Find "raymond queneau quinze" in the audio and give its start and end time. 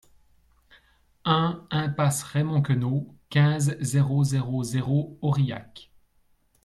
2.23-3.77